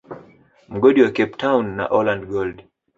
Mgodi 0.69 1.01
wa 1.01 1.11
Cape 1.15 1.35
town 1.41 1.65
na 1.77 1.85
Orland 1.97 2.23
Gold 2.29 2.57